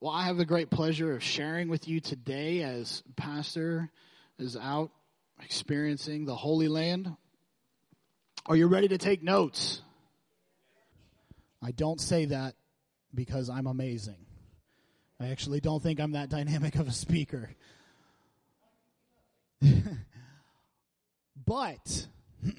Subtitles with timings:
[0.00, 3.90] Well, I have the great pleasure of sharing with you today as Pastor
[4.38, 4.90] is out
[5.42, 7.14] experiencing the Holy Land.
[8.46, 9.80] Are you ready to take notes?
[11.62, 12.54] I don't say that
[13.14, 14.26] because I'm amazing.
[15.18, 17.48] I actually don't think I'm that dynamic of a speaker.
[21.46, 22.06] but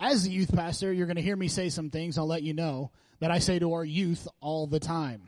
[0.00, 2.18] as a youth pastor, you're going to hear me say some things.
[2.18, 5.22] I'll let you know that I say to our youth all the time.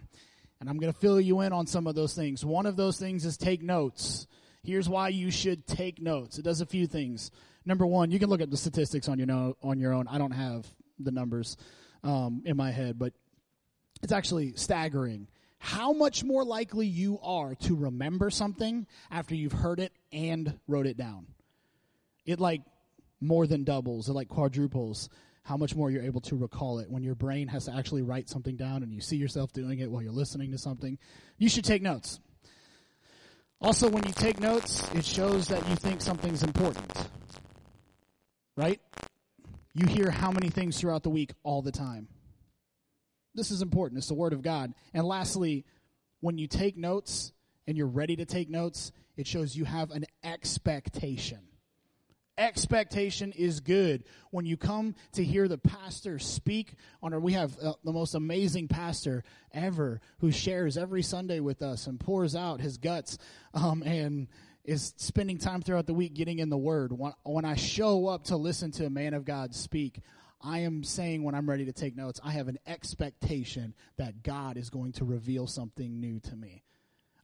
[0.60, 2.44] And I'm going to fill you in on some of those things.
[2.44, 4.26] One of those things is take notes.
[4.62, 6.38] Here's why you should take notes.
[6.38, 7.30] It does a few things.
[7.64, 10.08] Number one, you can look at the statistics on your, no, on your own.
[10.08, 10.66] I don't have
[10.98, 11.56] the numbers
[12.02, 13.12] um, in my head, but
[14.02, 19.80] it's actually staggering how much more likely you are to remember something after you've heard
[19.80, 21.26] it and wrote it down.
[22.24, 22.62] It like
[23.20, 25.08] more than doubles, it like quadruples
[25.48, 28.28] how much more you're able to recall it when your brain has to actually write
[28.28, 30.98] something down and you see yourself doing it while you're listening to something.
[31.38, 32.20] You should take notes.
[33.58, 37.08] Also, when you take notes, it shows that you think something's important.
[38.58, 38.78] Right?
[39.72, 42.08] You hear how many things throughout the week all the time.
[43.34, 43.96] This is important.
[43.96, 44.74] It's the Word of God.
[44.92, 45.64] And lastly,
[46.20, 47.32] when you take notes
[47.66, 51.40] and you're ready to take notes, it shows you have an expectation
[52.38, 54.04] expectation is good.
[54.30, 58.14] When you come to hear the pastor speak on our, we have uh, the most
[58.14, 63.18] amazing pastor ever who shares every Sunday with us and pours out his guts,
[63.52, 64.28] um, and
[64.64, 66.92] is spending time throughout the week getting in the word.
[66.92, 70.00] When, when I show up to listen to a man of God speak,
[70.42, 74.56] I am saying when I'm ready to take notes, I have an expectation that God
[74.56, 76.62] is going to reveal something new to me.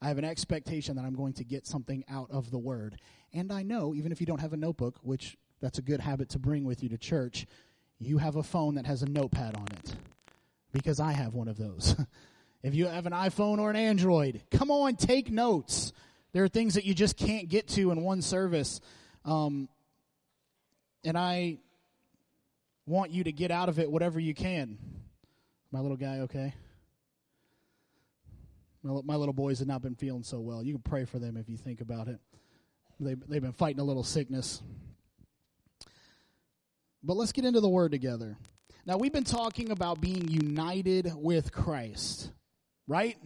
[0.04, 3.00] I have an expectation that I'm going to get something out of the word.
[3.32, 6.28] And I know, even if you don't have a notebook, which that's a good habit
[6.30, 7.46] to bring with you to church,
[7.98, 9.96] you have a phone that has a notepad on it.
[10.72, 11.96] Because I have one of those.
[12.62, 15.94] if you have an iPhone or an Android, come on, take notes.
[16.34, 18.82] There are things that you just can't get to in one service.
[19.24, 19.70] Um,
[21.02, 21.60] and I
[22.84, 24.76] want you to get out of it whatever you can.
[25.72, 26.52] My little guy, okay?
[28.84, 30.62] My, little boys have not been feeling so well.
[30.62, 32.20] You can pray for them if you think about it.
[33.00, 34.62] They, they've been fighting a little sickness.
[37.02, 38.36] But let's get into the word together.
[38.84, 42.30] Now, we've been talking about being united with Christ,
[42.86, 43.16] right?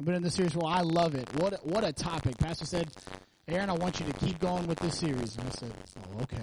[0.00, 0.56] I've been in this series.
[0.56, 1.32] Well, I love it.
[1.36, 2.36] What, what a topic.
[2.36, 2.88] Pastor said,
[3.46, 5.36] Aaron, I want you to keep going with this series.
[5.36, 6.42] And I said, oh, okay.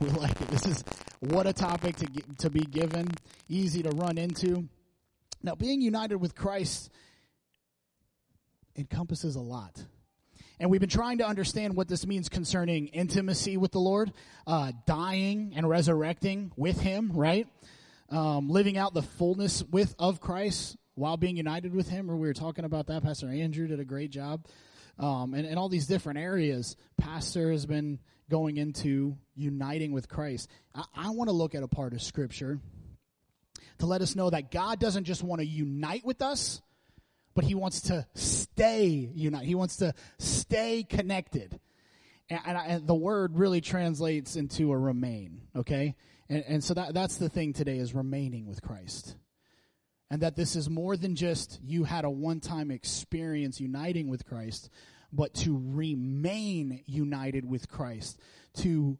[0.00, 0.48] We like it.
[0.48, 0.84] This is
[1.20, 2.06] what a topic to,
[2.38, 3.08] to be given,
[3.48, 4.68] easy to run into.
[5.42, 6.90] Now, being united with Christ
[8.76, 9.84] encompasses a lot.
[10.58, 14.12] And we've been trying to understand what this means concerning intimacy with the Lord,
[14.46, 17.48] uh, dying and resurrecting with Him, right?
[18.10, 22.10] Um, living out the fullness with of Christ while being united with Him.
[22.10, 23.02] Or we were talking about that.
[23.02, 24.46] Pastor Andrew did a great job,
[24.98, 26.76] um, and, and all these different areas.
[26.96, 27.98] Pastor has been
[28.30, 30.48] going into uniting with Christ.
[30.74, 32.60] I, I want to look at a part of Scripture
[33.78, 36.62] to let us know that God doesn't just want to unite with us
[37.34, 39.46] but he wants to stay united.
[39.46, 41.58] He wants to stay connected.
[42.28, 45.96] And, and, and, the word really translates into a remain, okay?
[46.28, 49.16] And, and so that, that's the thing today is remaining with Christ.
[50.10, 54.26] And that this is more than just you had a one time experience uniting with
[54.26, 54.68] Christ,
[55.12, 58.18] but to remain united with Christ,
[58.58, 58.98] to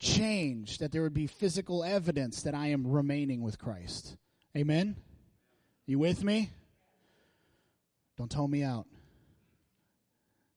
[0.00, 4.16] change, that there would be physical evidence that I am remaining with Christ.
[4.56, 4.96] Amen?
[5.86, 6.50] You with me?
[8.22, 8.86] Don't tell me out.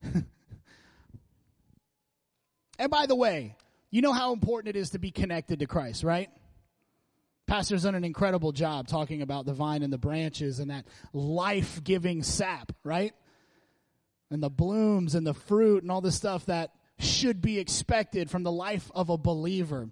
[2.77, 3.55] and by the way,
[3.89, 6.29] you know how important it is to be connected to Christ, right?
[7.47, 11.83] Pastor's done an incredible job talking about the vine and the branches and that life
[11.83, 13.15] giving sap, right?
[14.29, 18.43] And the blooms and the fruit and all the stuff that should be expected from
[18.43, 19.89] the life of a believer.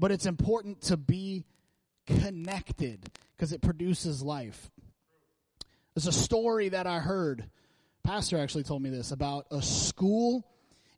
[0.00, 1.44] But it's important to be
[2.08, 4.72] connected because it produces life.
[5.94, 7.48] There's a story that I heard.
[8.02, 10.44] Pastor actually told me this about a school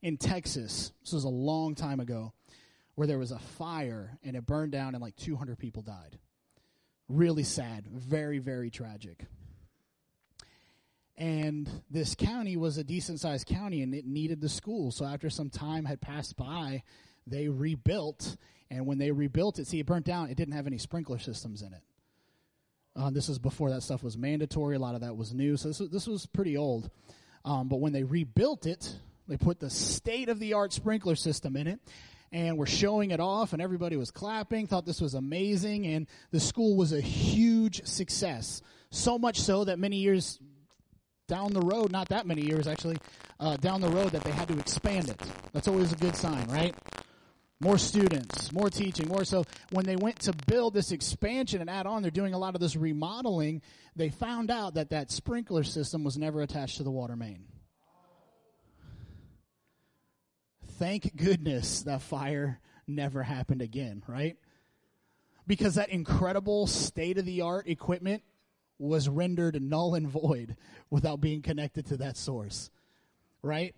[0.00, 0.92] in Texas.
[1.02, 2.32] This was a long time ago
[2.94, 6.18] where there was a fire and it burned down and like 200 people died.
[7.10, 9.26] Really sad, very, very tragic.
[11.18, 14.90] And this county was a decent sized county and it needed the school.
[14.92, 16.82] So after some time had passed by,
[17.26, 18.38] they rebuilt.
[18.70, 21.60] And when they rebuilt it, see, it burnt down, it didn't have any sprinkler systems
[21.60, 21.82] in it.
[22.96, 24.76] Uh, this was before that stuff was mandatory.
[24.76, 25.56] A lot of that was new.
[25.58, 26.90] So this was, this was pretty old.
[27.44, 28.90] Um, but when they rebuilt it,
[29.28, 31.80] they put the state of the art sprinkler system in it.
[32.32, 36.40] and were showing it off, and everybody was clapping, thought this was amazing, and the
[36.40, 38.62] school was a huge success.
[38.90, 40.38] So much so that many years
[41.28, 42.98] down the road, not that many years actually,
[43.40, 45.20] uh, down the road, that they had to expand it.
[45.52, 46.74] That's always a good sign, right?
[47.58, 49.24] More students, more teaching, more.
[49.24, 52.54] So when they went to build this expansion and add on, they're doing a lot
[52.54, 53.62] of this remodeling.
[53.94, 57.46] They found out that that sprinkler system was never attached to the water main.
[60.78, 64.36] Thank goodness that fire never happened again, right?
[65.46, 68.22] Because that incredible state of the art equipment
[68.78, 70.56] was rendered null and void
[70.90, 72.70] without being connected to that source,
[73.42, 73.74] right?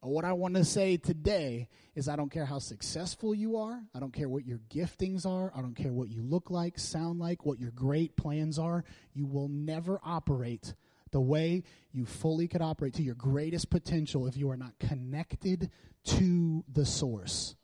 [0.00, 3.80] What I want to say today is I don't care how successful you are.
[3.94, 5.52] I don't care what your giftings are.
[5.56, 8.84] I don't care what you look like, sound like, what your great plans are.
[9.14, 10.74] You will never operate
[11.10, 11.62] the way
[11.92, 15.70] you fully could operate to your greatest potential if you are not connected
[16.04, 17.56] to the source.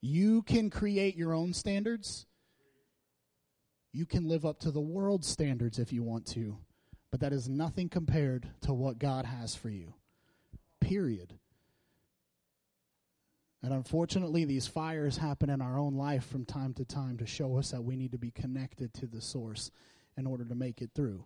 [0.00, 2.26] You can create your own standards.
[3.92, 6.58] You can live up to the world's standards if you want to,
[7.10, 9.94] but that is nothing compared to what God has for you.
[10.80, 11.34] Period.
[13.62, 17.58] And unfortunately, these fires happen in our own life from time to time to show
[17.58, 19.70] us that we need to be connected to the source
[20.16, 21.24] in order to make it through.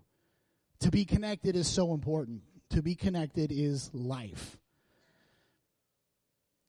[0.80, 2.42] To be connected is so important.
[2.70, 4.56] To be connected is life.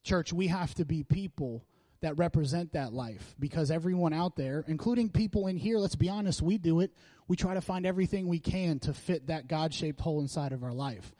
[0.02, 1.64] Church, we have to be people
[2.04, 6.42] that represent that life because everyone out there, including people in here, let's be honest,
[6.42, 6.92] we do it.
[7.28, 10.62] We try to find everything we can to fit that God shaped hole inside of
[10.62, 11.14] our life.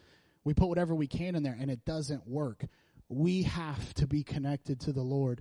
[0.45, 2.67] We put whatever we can in there and it doesn't work.
[3.09, 5.41] We have to be connected to the Lord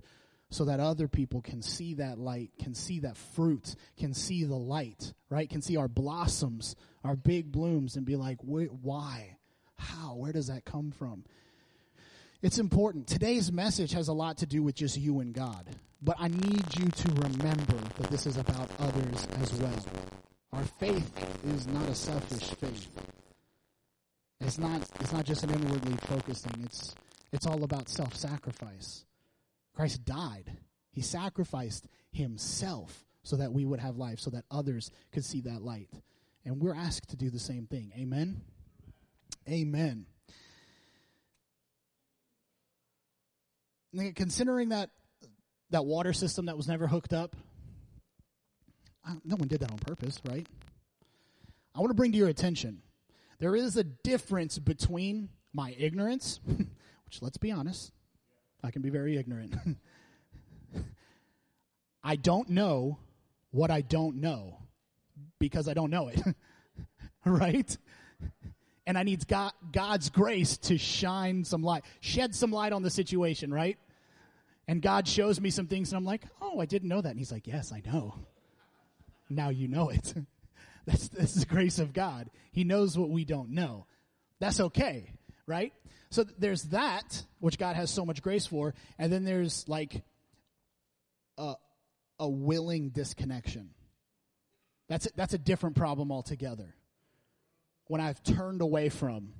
[0.50, 4.56] so that other people can see that light, can see that fruit, can see the
[4.56, 5.50] light, right?
[5.50, 9.36] Can see our blossoms, our big blooms, and be like, why?
[9.76, 10.14] How?
[10.14, 11.24] Where does that come from?
[12.44, 13.06] It's important.
[13.06, 15.64] Today's message has a lot to do with just you and God.
[16.02, 19.82] But I need you to remember that this is about others as well.
[20.52, 21.10] Our faith
[21.46, 22.88] is not a selfish faith.
[24.42, 26.64] It's not, it's not just an inwardly focused thing.
[26.66, 26.94] It's,
[27.32, 29.06] it's all about self-sacrifice.
[29.74, 30.52] Christ died.
[30.90, 35.62] He sacrificed himself so that we would have life, so that others could see that
[35.62, 35.88] light.
[36.44, 37.90] And we're asked to do the same thing.
[37.98, 38.42] Amen?
[39.48, 40.04] Amen.
[44.14, 44.90] Considering that
[45.70, 47.36] that water system that was never hooked up,
[49.24, 50.46] no one did that on purpose, right?
[51.74, 52.82] I want to bring to your attention
[53.38, 57.92] there is a difference between my ignorance, which let's be honest,
[58.62, 59.54] I can be very ignorant.
[62.02, 62.98] I don't know
[63.50, 64.58] what I don't know
[65.38, 66.20] because I don't know it.
[67.24, 67.76] right?
[68.86, 72.90] And I need God, God's grace to shine some light, shed some light on the
[72.90, 73.78] situation, right?
[74.66, 77.10] And God shows me some things, and I'm like, oh, I didn't know that.
[77.10, 78.14] And He's like, yes, I know.
[79.28, 80.14] Now you know it.
[80.86, 82.30] that's, that's the grace of God.
[82.52, 83.86] He knows what we don't know.
[84.40, 85.12] That's okay,
[85.46, 85.72] right?
[86.10, 90.02] So there's that, which God has so much grace for, and then there's like
[91.36, 91.54] a,
[92.18, 93.70] a willing disconnection.
[94.88, 96.74] That's a, that's a different problem altogether.
[97.86, 99.32] When I've turned away from,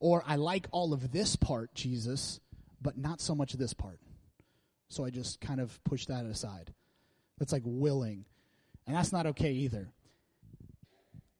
[0.00, 2.40] or I like all of this part, Jesus,
[2.80, 4.00] but not so much this part.
[4.88, 6.72] So I just kind of push that aside.
[7.38, 8.24] That's like willing.
[8.86, 9.88] And that's not okay either.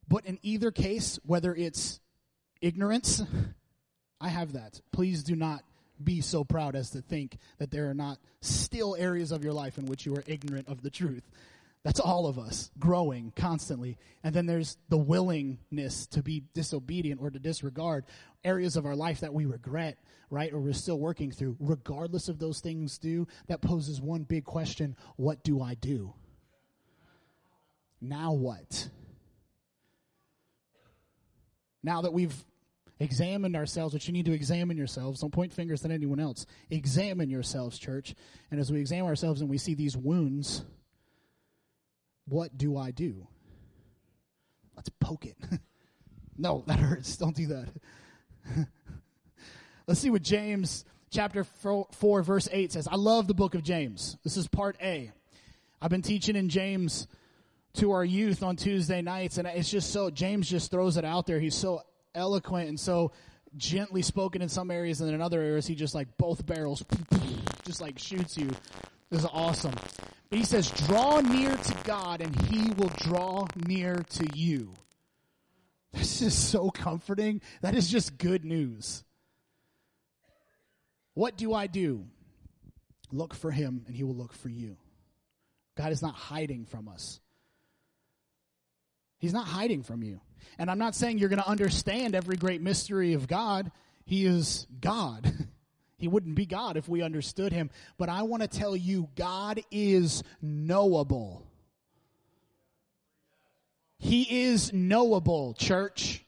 [0.07, 1.99] But in either case, whether it's
[2.61, 3.21] ignorance
[4.21, 4.81] I have that.
[4.91, 5.63] Please do not
[6.01, 9.77] be so proud as to think that there are not still areas of your life
[9.77, 11.29] in which you are ignorant of the truth.
[11.83, 13.97] That's all of us growing constantly.
[14.23, 18.05] And then there's the willingness to be disobedient or to disregard
[18.43, 19.97] areas of our life that we regret,
[20.29, 20.51] right?
[20.51, 21.55] Or we're still working through.
[21.59, 24.97] Regardless of those things do, that poses one big question.
[25.15, 26.13] What do I do?
[28.01, 28.89] Now what?
[31.81, 32.35] Now that we've
[32.99, 35.21] examined ourselves, which you need to examine yourselves.
[35.21, 36.45] Don't point fingers at anyone else.
[36.69, 38.15] Examine yourselves, church.
[38.51, 40.65] And as we examine ourselves and we see these wounds,
[42.29, 43.27] what do I do?
[44.75, 45.37] Let's poke it.
[46.37, 47.17] no, that hurts.
[47.17, 47.67] Don't do that.
[49.87, 52.87] Let's see what James chapter 4, verse 8 says.
[52.87, 54.17] I love the book of James.
[54.23, 55.11] This is part A.
[55.81, 57.07] I've been teaching in James
[57.75, 61.25] to our youth on Tuesday nights, and it's just so, James just throws it out
[61.25, 61.39] there.
[61.39, 61.81] He's so
[62.13, 63.11] eloquent and so
[63.57, 66.83] gently spoken in some areas, and in other areas, he just like both barrels
[67.63, 68.49] just like shoots you.
[69.09, 69.73] This is awesome.
[70.31, 74.73] He says, draw near to God and he will draw near to you.
[75.91, 77.41] This is so comforting.
[77.61, 79.03] That is just good news.
[81.15, 82.05] What do I do?
[83.11, 84.77] Look for him, and he will look for you.
[85.75, 87.19] God is not hiding from us.
[89.17, 90.21] He's not hiding from you.
[90.59, 93.71] And I'm not saying you're going to understand every great mystery of God.
[94.05, 95.33] He is God.
[95.99, 97.69] he wouldn't be God if we understood him.
[97.97, 101.45] But I want to tell you, God is knowable.
[103.99, 106.25] He is knowable, church.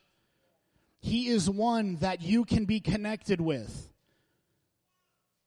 [1.00, 3.91] He is one that you can be connected with.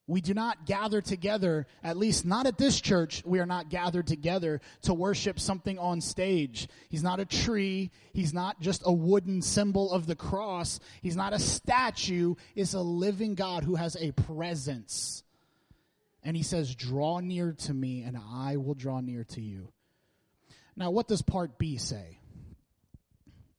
[0.07, 4.07] We do not gather together, at least not at this church, we are not gathered
[4.07, 6.69] together to worship something on stage.
[6.91, 7.91] He's not a tree.
[8.13, 10.79] He's not just a wooden symbol of the cross.
[11.01, 12.35] He's not a statue.
[12.55, 15.23] It's a living God who has a presence.
[16.23, 19.73] And he says, Draw near to me, and I will draw near to you.
[20.77, 22.19] Now, what does part B say?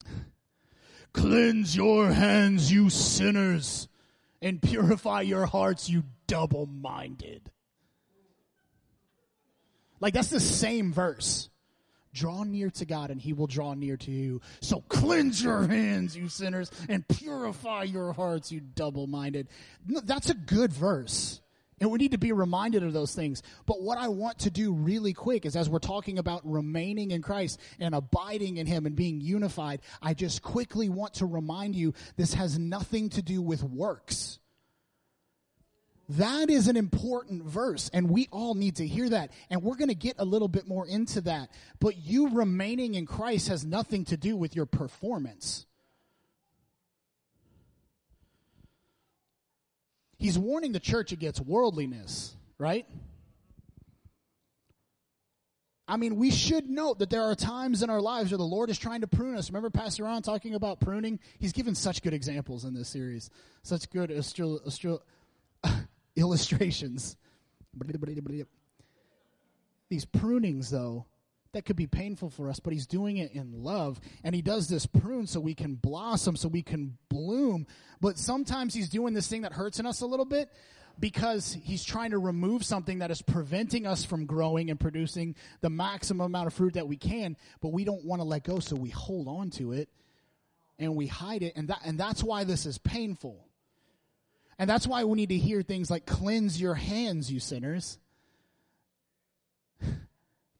[1.13, 3.87] Cleanse your hands, you sinners,
[4.43, 7.49] and purify your hearts, you double minded.
[9.99, 11.49] Like, that's the same verse.
[12.13, 14.39] Draw near to God and he will draw near to you.
[14.61, 19.49] So cleanse your hands, you sinners, and purify your hearts, you double minded.
[19.85, 21.41] That's a good verse.
[21.81, 23.43] And we need to be reminded of those things.
[23.65, 27.21] But what I want to do really quick is as we're talking about remaining in
[27.21, 31.93] Christ and abiding in Him and being unified, I just quickly want to remind you
[32.15, 34.39] this has nothing to do with works.
[36.09, 39.31] That is an important verse, and we all need to hear that.
[39.49, 41.49] And we're going to get a little bit more into that.
[41.79, 45.65] But you remaining in Christ has nothing to do with your performance.
[50.17, 52.85] He's warning the church against worldliness, right?
[55.87, 58.69] I mean, we should note that there are times in our lives where the Lord
[58.69, 59.49] is trying to prune us.
[59.49, 61.19] Remember Pastor Ron talking about pruning?
[61.37, 63.29] He's given such good examples in this series,
[63.61, 64.09] such good
[66.17, 67.15] illustrations.
[69.89, 71.05] These prunings, though,
[71.53, 73.99] that could be painful for us, but he's doing it in love.
[74.23, 77.67] And he does this prune so we can blossom, so we can bloom.
[78.01, 80.49] But sometimes he's doing this thing that hurts in us a little bit
[80.99, 85.69] because he's trying to remove something that is preventing us from growing and producing the
[85.69, 88.75] maximum amount of fruit that we can, but we don't want to let go, so
[88.75, 89.89] we hold on to it
[90.79, 91.53] and we hide it.
[91.55, 93.45] And that, and that's why this is painful.
[94.57, 97.97] And that's why we need to hear things like cleanse your hands, you sinners.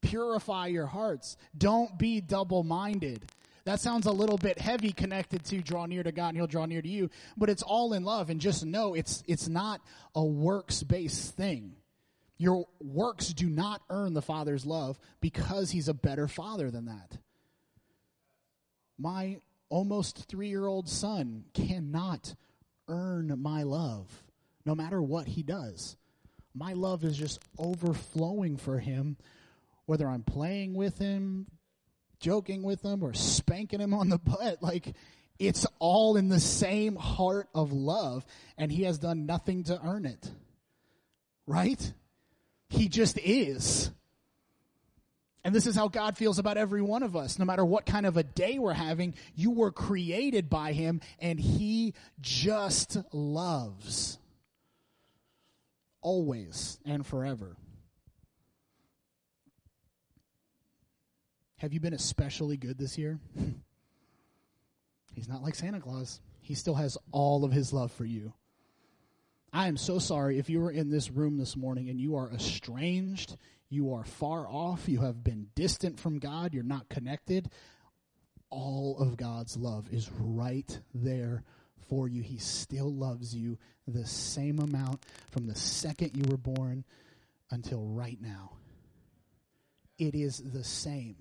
[0.02, 1.38] Purify your hearts.
[1.58, 3.26] Don't be double minded.
[3.66, 6.68] That sounds a little bit heavy connected to draw near to God and he'll draw
[6.68, 9.82] near to you, but it's all in love and just know it's it's not
[10.14, 11.76] a works based thing.
[12.38, 17.18] Your works do not earn the Father's love because he's a better father than that.
[19.00, 19.38] My
[19.70, 22.36] almost 3-year-old son cannot
[22.88, 24.08] earn my love,
[24.66, 25.96] no matter what he does.
[26.54, 29.18] My love is just overflowing for him,
[29.86, 31.48] whether I'm playing with him,
[32.20, 34.62] joking with him, or spanking him on the butt.
[34.62, 34.96] Like,
[35.38, 38.26] it's all in the same heart of love,
[38.58, 40.32] and he has done nothing to earn it.
[41.46, 41.94] Right?
[42.70, 43.92] He just is.
[45.46, 47.38] And this is how God feels about every one of us.
[47.38, 51.40] No matter what kind of a day we're having, you were created by Him and
[51.40, 54.18] He just loves.
[56.02, 57.56] Always and forever.
[61.58, 63.20] Have you been especially good this year?
[65.14, 66.22] He's not like Santa Claus.
[66.42, 68.34] He still has all of His love for you.
[69.54, 72.32] I am so sorry if you were in this room this morning and you are
[72.34, 73.38] estranged,
[73.76, 77.50] you are far off, you have been distant from God, you're not connected.
[78.50, 81.44] All of God's love is right there
[81.90, 82.22] for you.
[82.22, 86.86] He still loves you the same amount from the second you were born
[87.52, 88.54] until right now.
[89.98, 91.18] It is the same.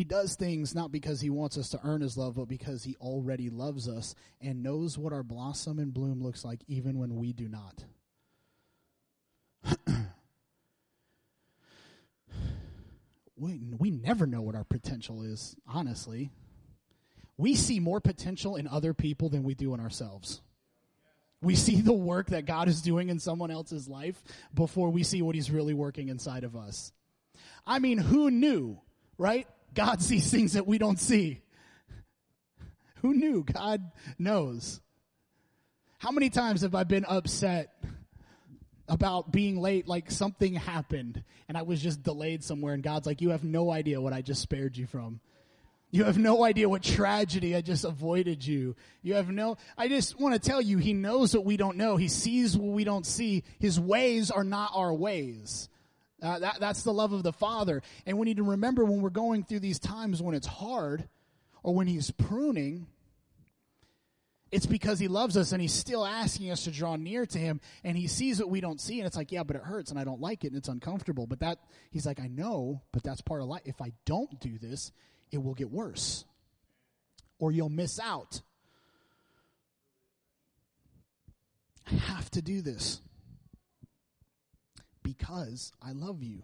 [0.00, 2.96] He does things not because he wants us to earn his love, but because he
[3.02, 7.34] already loves us and knows what our blossom and bloom looks like even when we
[7.34, 7.84] do not.
[13.36, 16.30] we, we never know what our potential is, honestly.
[17.36, 20.40] We see more potential in other people than we do in ourselves.
[21.42, 25.20] We see the work that God is doing in someone else's life before we see
[25.20, 26.90] what He's really working inside of us.
[27.66, 28.80] I mean, who knew,
[29.18, 29.46] right?
[29.74, 31.40] God sees things that we don't see.
[32.96, 33.44] Who knew?
[33.44, 34.80] God knows.
[35.98, 37.74] How many times have I been upset
[38.88, 43.20] about being late, like something happened and I was just delayed somewhere, and God's like,
[43.20, 45.20] You have no idea what I just spared you from.
[45.92, 48.76] You have no idea what tragedy I just avoided you.
[49.02, 51.96] You have no, I just want to tell you, He knows what we don't know.
[51.96, 53.44] He sees what we don't see.
[53.58, 55.68] His ways are not our ways.
[56.22, 57.82] Uh, that, that's the love of the Father.
[58.06, 61.08] And we need to remember when we're going through these times when it's hard
[61.62, 62.86] or when He's pruning,
[64.50, 67.60] it's because he loves us and he's still asking us to draw near to him
[67.84, 70.00] and he sees what we don't see and it's like yeah but it hurts and
[70.00, 71.26] i don't like it and it's uncomfortable.
[71.26, 71.58] But that
[71.90, 73.62] he's like i know but that's part of life.
[73.64, 74.92] If i don't do this
[75.30, 76.24] it will get worse
[77.38, 78.42] or you'll miss out.
[81.90, 83.00] I have to do this
[85.18, 86.42] because i love you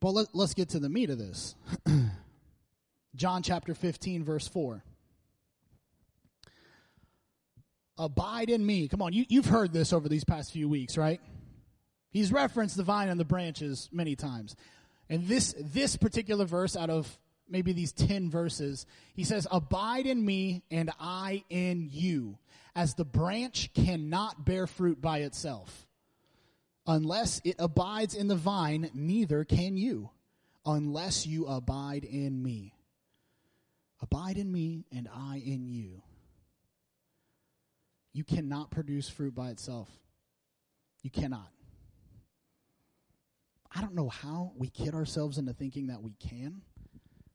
[0.00, 1.54] but let, let's get to the meat of this
[3.16, 4.82] John chapter 15, verse 4.
[7.96, 8.88] Abide in me.
[8.88, 11.20] Come on, you, you've heard this over these past few weeks, right?
[12.10, 14.56] He's referenced the vine and the branches many times.
[15.08, 20.24] And this, this particular verse out of maybe these 10 verses, he says, Abide in
[20.24, 22.38] me and I in you,
[22.74, 25.86] as the branch cannot bear fruit by itself.
[26.86, 30.10] Unless it abides in the vine, neither can you,
[30.66, 32.74] unless you abide in me.
[34.02, 36.02] Abide in me and I in you.
[38.12, 39.88] You cannot produce fruit by itself.
[41.02, 41.48] You cannot.
[43.74, 46.62] I don't know how we kid ourselves into thinking that we can,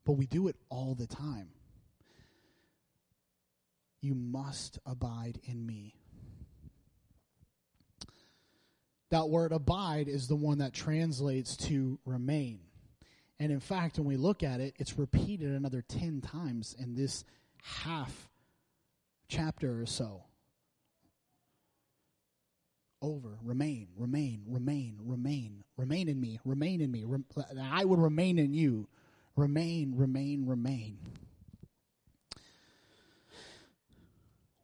[0.10, 1.50] but we do it all the time.
[4.02, 5.94] You must abide in me.
[9.12, 12.62] That word abide is the one that translates to remain.
[13.40, 17.24] And in fact, when we look at it, it's repeated another 10 times in this
[17.62, 18.30] half
[19.28, 20.24] chapter or so.
[23.00, 27.04] Over, remain, remain, remain, remain, remain in me, remain in me.
[27.04, 27.26] Rem-
[27.62, 28.88] I would remain in you.
[29.40, 30.98] Remain, remain, remain.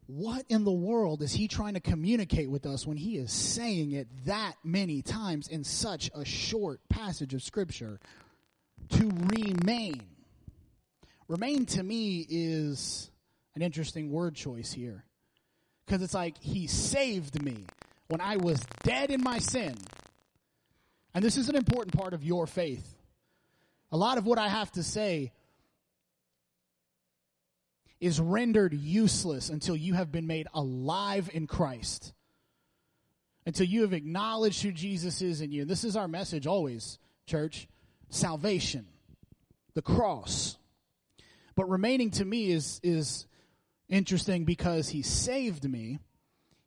[0.07, 3.93] What in the world is he trying to communicate with us when he is saying
[3.93, 7.99] it that many times in such a short passage of Scripture?
[8.89, 10.01] to remain.
[11.27, 13.09] Remain to me is
[13.55, 15.03] an interesting word choice here.
[15.85, 17.65] Because it's like, He saved me
[18.07, 19.75] when I was dead in my sin.
[21.13, 22.94] And this is an important part of your faith.
[23.95, 25.31] A lot of what I have to say
[28.01, 32.11] is rendered useless until you have been made alive in Christ.
[33.45, 35.61] Until you have acknowledged who Jesus is in you.
[35.61, 37.69] And this is our message always, church
[38.09, 38.85] salvation,
[39.75, 40.57] the cross.
[41.55, 43.27] But remaining to me is, is
[43.87, 45.99] interesting because he saved me.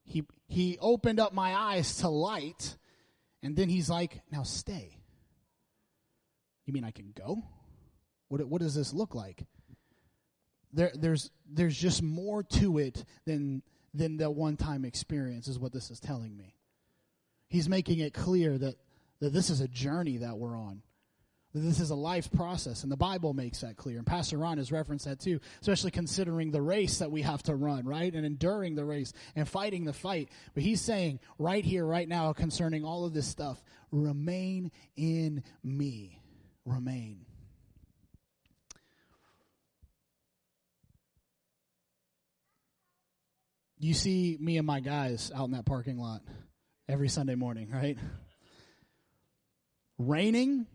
[0.03, 2.79] He, he opened up my eyes to light,
[3.43, 4.98] and then he's like, now stay.
[6.69, 7.43] You mean I can go?
[8.29, 9.43] What, what does this look like?
[10.75, 13.63] There, there's, there's just more to it than,
[13.95, 16.55] than the one time experience, is what this is telling me.
[17.49, 18.75] He's making it clear that,
[19.21, 20.83] that this is a journey that we're on.
[21.55, 23.97] That this is a life process, and the Bible makes that clear.
[23.97, 27.55] And Pastor Ron has referenced that too, especially considering the race that we have to
[27.55, 28.13] run, right?
[28.13, 30.29] And enduring the race and fighting the fight.
[30.53, 36.21] But he's saying right here, right now, concerning all of this stuff, remain in me.
[36.69, 37.25] Remain.
[43.79, 46.23] You see me and my guys out in that parking lot
[46.89, 47.97] every Sunday morning, right?
[49.99, 50.67] Raining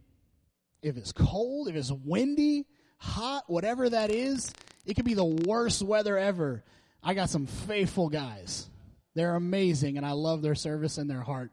[0.83, 2.65] if it's cold, if it's windy,
[2.97, 4.53] hot, whatever that is,
[4.85, 6.63] it could be the worst weather ever.
[7.01, 8.67] I got some faithful guys.
[9.15, 11.51] They're amazing, and I love their service and their heart.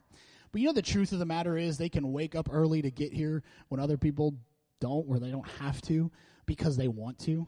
[0.53, 2.91] But you know, the truth of the matter is, they can wake up early to
[2.91, 4.35] get here when other people
[4.81, 6.11] don't, or they don't have to,
[6.47, 7.47] because they want to.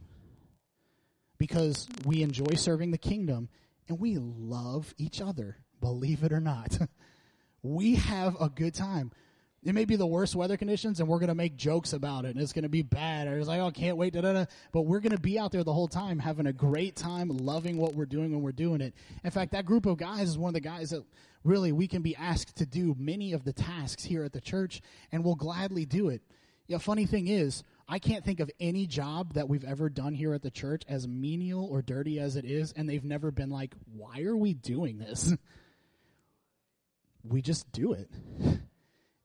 [1.38, 3.48] Because we enjoy serving the kingdom,
[3.88, 6.78] and we love each other, believe it or not.
[7.62, 9.12] we have a good time
[9.64, 12.30] it may be the worst weather conditions and we're going to make jokes about it
[12.30, 14.44] and it's going to be bad or it's like oh can't wait da, da, da.
[14.72, 17.76] but we're going to be out there the whole time having a great time loving
[17.76, 20.48] what we're doing when we're doing it in fact that group of guys is one
[20.48, 21.04] of the guys that
[21.44, 24.80] really we can be asked to do many of the tasks here at the church
[25.10, 26.22] and we'll gladly do it
[26.66, 30.32] yeah funny thing is I can't think of any job that we've ever done here
[30.32, 33.74] at the church as menial or dirty as it is, and they've never been like,
[33.94, 35.34] why are we doing this?
[37.24, 38.08] we just do it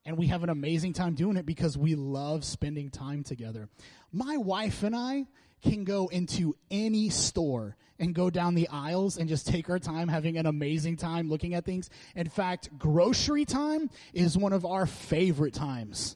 [0.06, 3.68] and we have an amazing time doing it because we love spending time together.
[4.12, 5.26] My wife and I
[5.62, 10.08] can go into any store and go down the aisles and just take our time
[10.08, 11.90] having an amazing time looking at things.
[12.16, 16.16] In fact, grocery time is one of our favorite times.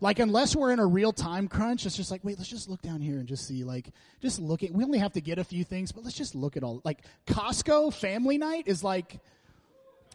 [0.00, 2.82] Like unless we're in a real time crunch, it's just like, wait, let's just look
[2.82, 4.72] down here and just see, like, just look at.
[4.72, 6.82] We only have to get a few things, but let's just look at all.
[6.84, 9.20] Like Costco family night is like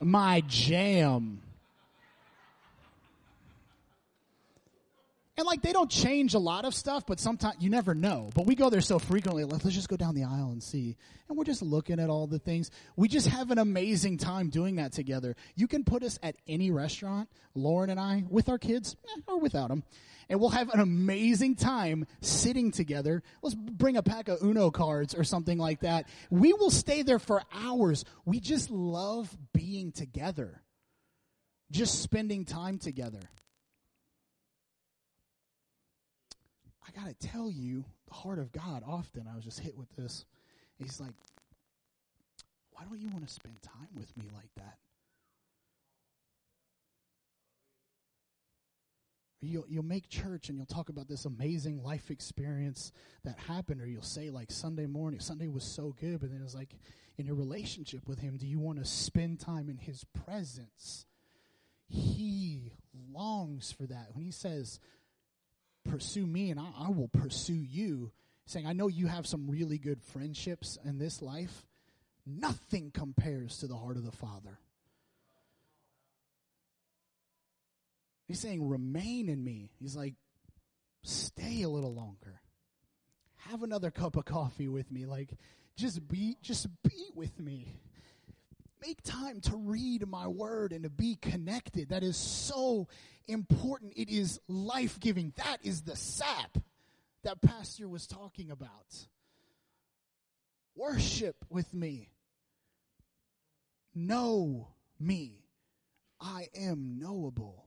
[0.01, 1.41] my jam.
[5.39, 8.29] And like they don't change a lot of stuff, but sometimes you never know.
[8.35, 9.45] But we go there so frequently.
[9.45, 10.97] Let's just go down the aisle and see.
[11.29, 12.71] And we're just looking at all the things.
[12.97, 15.37] We just have an amazing time doing that together.
[15.55, 19.39] You can put us at any restaurant, Lauren and I, with our kids eh, or
[19.39, 19.85] without them,
[20.27, 23.23] and we'll have an amazing time sitting together.
[23.41, 26.09] Let's bring a pack of Uno cards or something like that.
[26.29, 28.03] We will stay there for hours.
[28.25, 30.61] We just love being together,
[31.71, 33.21] just spending time together.
[36.89, 39.95] I got to tell you, the heart of God, often I was just hit with
[39.95, 40.25] this.
[40.77, 41.13] He's like,
[42.71, 44.77] why don't you want to spend time with me like that?
[49.41, 52.91] You'll, you'll make church and you'll talk about this amazing life experience
[53.23, 56.55] that happened, or you'll say, like, Sunday morning, Sunday was so good, but then it's
[56.55, 56.75] like,
[57.17, 61.05] in your relationship with Him, do you want to spend time in His presence?
[61.87, 62.73] He
[63.13, 64.07] longs for that.
[64.13, 64.79] When He says,
[65.89, 68.11] pursue me and I, I will pursue you.
[68.45, 71.67] Saying, I know you have some really good friendships in this life.
[72.25, 74.57] Nothing compares to the heart of the Father.
[78.27, 79.71] He's saying, remain in me.
[79.79, 80.15] He's like,
[81.03, 82.41] stay a little longer.
[83.49, 85.05] Have another cup of coffee with me.
[85.05, 85.31] Like,
[85.75, 87.79] just be, just be with me.
[88.81, 91.89] Make time to read my word and to be connected.
[91.89, 92.87] That is so
[93.27, 93.93] important.
[93.95, 95.33] It is life giving.
[95.35, 96.57] That is the sap
[97.23, 99.07] that Pastor was talking about.
[100.75, 102.09] Worship with me.
[103.93, 105.43] Know me.
[106.21, 107.65] I am knowable.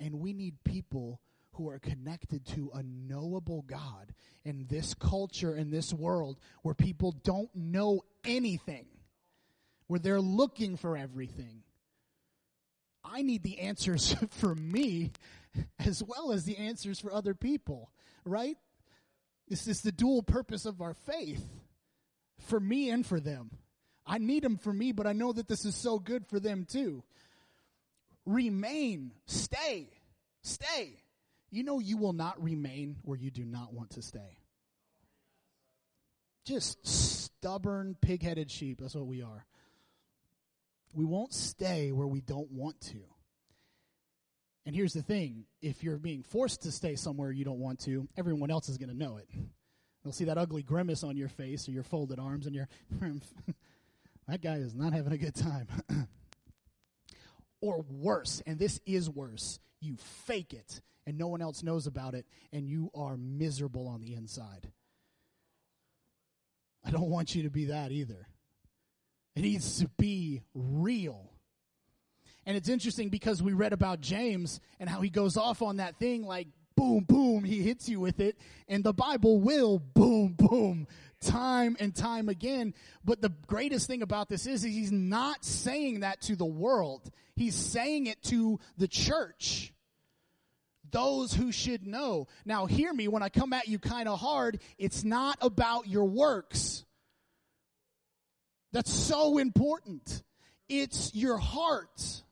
[0.00, 1.20] And we need people
[1.52, 7.12] who are connected to a knowable God in this culture, in this world, where people
[7.24, 8.86] don't know anything,
[9.88, 11.62] where they're looking for everything.
[13.04, 15.12] I need the answers for me
[15.78, 17.90] as well as the answers for other people,
[18.24, 18.56] right?
[19.48, 21.44] This is the dual purpose of our faith
[22.46, 23.50] for me and for them.
[24.06, 26.66] I need them for me, but I know that this is so good for them
[26.68, 27.02] too.
[28.24, 29.88] Remain, stay,
[30.42, 31.02] stay.
[31.50, 34.38] You know, you will not remain where you do not want to stay.
[36.44, 38.80] Just stubborn, pig headed sheep.
[38.80, 39.46] That's what we are.
[40.92, 42.98] We won't stay where we don't want to.
[44.66, 48.06] And here's the thing if you're being forced to stay somewhere you don't want to,
[48.16, 49.28] everyone else is going to know it.
[50.04, 52.68] They'll see that ugly grimace on your face or your folded arms and your.
[54.28, 55.68] that guy is not having a good time.
[57.60, 62.14] or worse, and this is worse, you fake it and no one else knows about
[62.14, 64.70] it and you are miserable on the inside.
[66.84, 68.28] I don't want you to be that either.
[69.38, 71.30] It needs to be real.
[72.44, 75.96] And it's interesting because we read about James and how he goes off on that
[76.00, 78.36] thing like boom, boom, he hits you with it.
[78.66, 80.88] And the Bible will boom, boom,
[81.20, 82.74] time and time again.
[83.04, 87.08] But the greatest thing about this is he's not saying that to the world.
[87.36, 89.72] He's saying it to the church.
[90.90, 92.26] Those who should know.
[92.44, 94.60] Now hear me when I come at you kind of hard.
[94.78, 96.84] It's not about your works.
[98.72, 100.22] That's so important.
[100.68, 102.22] It's your heart.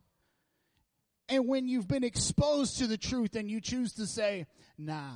[1.28, 4.46] And when you've been exposed to the truth and you choose to say,
[4.78, 5.12] nah,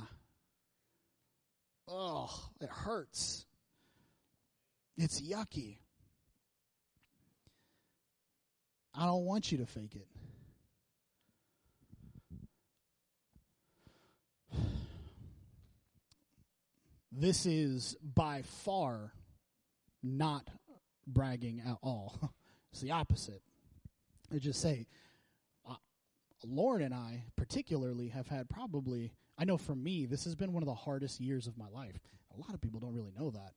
[1.87, 2.29] oh,
[2.59, 3.45] it hurts.
[4.97, 5.77] It's yucky.
[8.93, 10.07] I don't want you to fake it.
[17.13, 19.13] This is by far
[20.01, 20.47] not
[21.13, 22.33] bragging at all.
[22.71, 23.41] it's the opposite.
[24.33, 24.87] I just say,
[25.69, 25.75] uh,
[26.43, 30.63] Lauren and I, particularly, have had probably, I know for me, this has been one
[30.63, 31.99] of the hardest years of my life.
[32.35, 33.53] A lot of people don't really know that.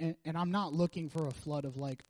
[0.00, 2.04] And, and I'm not looking for a flood of like,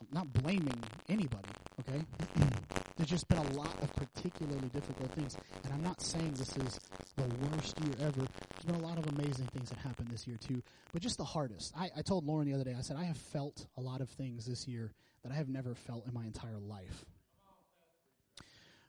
[0.00, 1.48] I'm not blaming anybody,
[1.80, 2.04] okay?
[3.00, 5.34] There's just been a lot of particularly difficult things.
[5.64, 6.78] And I'm not saying this is
[7.16, 8.20] the worst year ever.
[8.20, 10.62] There's been a lot of amazing things that happened this year, too.
[10.92, 11.72] But just the hardest.
[11.74, 14.10] I, I told Lauren the other day, I said, I have felt a lot of
[14.10, 17.06] things this year that I have never felt in my entire life.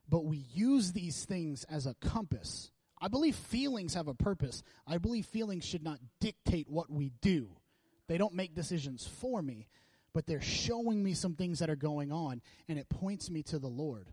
[0.10, 2.70] But we use these things as a compass.
[3.02, 4.62] I believe feelings have a purpose.
[4.86, 7.48] I believe feelings should not dictate what we do.
[8.10, 9.68] They don't make decisions for me
[10.14, 13.60] but they're showing me some things that are going on, and it points me to
[13.60, 14.12] the Lord.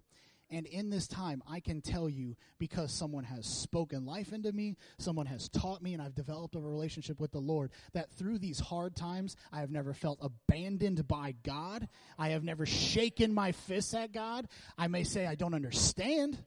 [0.50, 4.76] And in this time, I can tell you because someone has spoken life into me,
[4.98, 8.58] someone has taught me, and I've developed a relationship with the Lord, that through these
[8.58, 11.86] hard times, I have never felt abandoned by God.
[12.18, 14.48] I have never shaken my fists at God.
[14.78, 16.38] I may say I don't understand,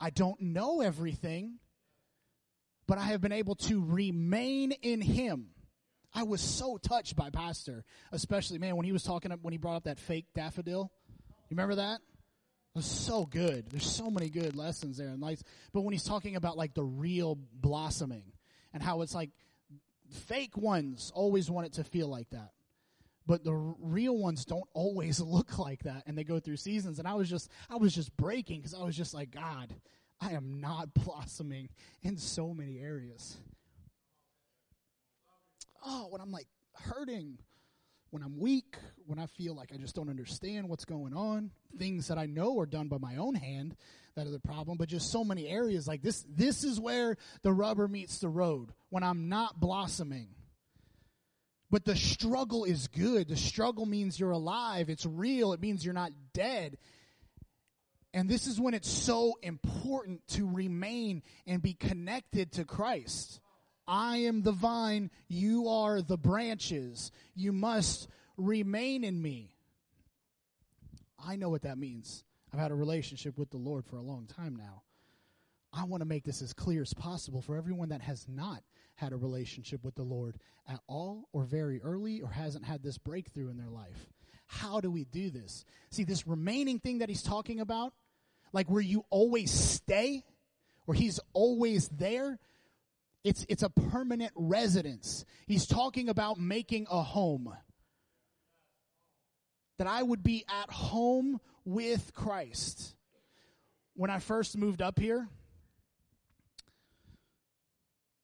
[0.00, 1.60] I don't know everything,
[2.88, 5.53] but I have been able to remain in Him.
[6.14, 9.76] I was so touched by Pastor, especially, man, when he was talking, when he brought
[9.76, 10.92] up that fake daffodil.
[11.28, 11.96] You remember that?
[11.96, 13.68] It was so good.
[13.70, 15.42] There's so many good lessons there and lights.
[15.72, 18.32] But when he's talking about like the real blossoming
[18.72, 19.30] and how it's like
[20.26, 22.50] fake ones always want it to feel like that.
[23.26, 26.98] But the real ones don't always look like that and they go through seasons.
[26.98, 29.74] And I was just, I was just breaking because I was just like, God,
[30.20, 31.70] I am not blossoming
[32.02, 33.36] in so many areas.
[35.84, 37.38] Oh, when I'm like hurting,
[38.10, 42.08] when I'm weak, when I feel like I just don't understand what's going on, things
[42.08, 43.76] that I know are done by my own hand
[44.14, 46.24] that are the problem, but just so many areas like this.
[46.28, 50.28] This is where the rubber meets the road when I'm not blossoming.
[51.70, 53.26] But the struggle is good.
[53.26, 54.88] The struggle means you're alive.
[54.88, 55.52] It's real.
[55.52, 56.78] It means you're not dead.
[58.12, 63.40] And this is when it's so important to remain and be connected to Christ.
[63.86, 67.12] I am the vine, you are the branches.
[67.34, 69.54] You must remain in me.
[71.26, 72.24] I know what that means.
[72.52, 74.82] I've had a relationship with the Lord for a long time now.
[75.72, 78.62] I want to make this as clear as possible for everyone that has not
[78.94, 80.36] had a relationship with the Lord
[80.68, 84.06] at all, or very early, or hasn't had this breakthrough in their life.
[84.46, 85.64] How do we do this?
[85.90, 87.92] See, this remaining thing that he's talking about,
[88.52, 90.22] like where you always stay,
[90.84, 92.38] where he's always there,
[93.24, 95.24] it's, it's a permanent residence.
[95.46, 97.52] He's talking about making a home.
[99.78, 102.94] That I would be at home with Christ.
[103.94, 105.26] When I first moved up here,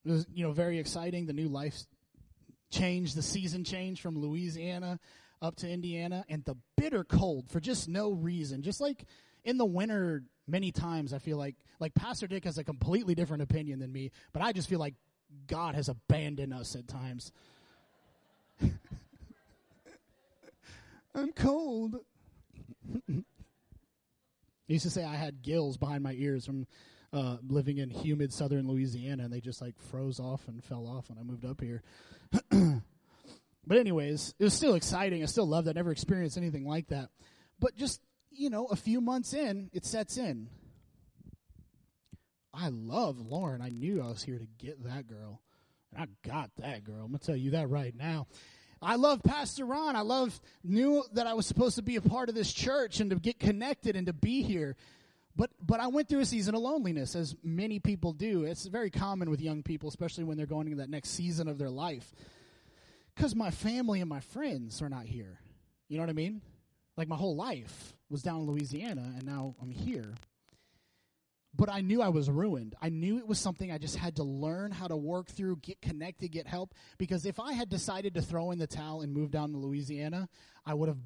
[0.05, 1.25] it was, you know, very exciting.
[1.25, 1.75] The new life
[2.71, 4.99] change, the season change from Louisiana
[5.41, 8.61] up to Indiana, and the bitter cold for just no reason.
[8.61, 9.05] Just like
[9.43, 13.43] in the winter, many times I feel like like Pastor Dick has a completely different
[13.43, 14.95] opinion than me, but I just feel like
[15.47, 17.31] God has abandoned us at times.
[21.15, 21.97] I'm cold.
[23.07, 23.23] he
[24.67, 26.67] used to say I had gills behind my ears from
[27.13, 31.09] uh, living in humid southern Louisiana, and they just like froze off and fell off
[31.09, 31.81] when I moved up here.
[33.65, 35.23] but anyways, it was still exciting.
[35.23, 35.71] I still loved it.
[35.71, 37.09] I never experienced anything like that.
[37.59, 40.47] But just you know, a few months in, it sets in.
[42.53, 43.61] I love Lauren.
[43.61, 45.41] I knew I was here to get that girl.
[45.93, 47.03] And I got that girl.
[47.03, 48.27] I'm going to tell you that right now.
[48.81, 49.95] I love Pastor Ron.
[49.95, 53.11] I love, knew that I was supposed to be a part of this church and
[53.11, 54.75] to get connected and to be here.
[55.35, 58.43] But, but I went through a season of loneliness, as many people do.
[58.43, 61.57] It's very common with young people, especially when they're going into that next season of
[61.57, 62.13] their life.
[63.15, 65.39] Because my family and my friends are not here.
[65.87, 66.41] You know what I mean?
[66.97, 70.15] Like my whole life was down in Louisiana, and now I'm here
[71.53, 72.75] but I knew I was ruined.
[72.81, 75.81] I knew it was something I just had to learn how to work through, get
[75.81, 76.73] connected, get help.
[76.97, 80.29] Because if I had decided to throw in the towel and move down to Louisiana,
[80.65, 81.01] I would have,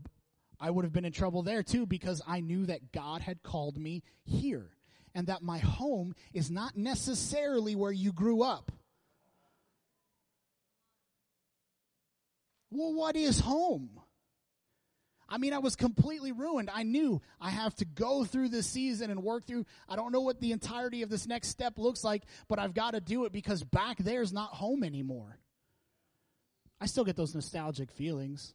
[0.60, 3.78] I would have been in trouble there too because I knew that God had called
[3.78, 4.70] me here
[5.15, 8.72] and that my home is not necessarily where you grew up.
[12.76, 13.90] Well, what is home?
[15.28, 16.70] I mean, I was completely ruined.
[16.72, 19.66] I knew I have to go through this season and work through.
[19.90, 22.92] I don't know what the entirety of this next step looks like, but I've got
[22.92, 25.40] to do it because back there's not home anymore.
[26.80, 28.54] I still get those nostalgic feelings